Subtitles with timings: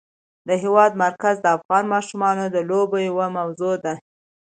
[0.47, 3.93] د هېواد مرکز د افغان ماشومانو د لوبو یوه موضوع ده.